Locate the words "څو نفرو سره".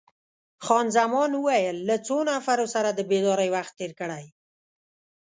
2.07-2.89